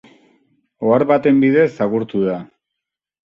Ohar 0.87 1.03
baten 1.11 1.43
bidez 1.43 1.67
agurtu 1.87 2.23
da. 2.31 2.39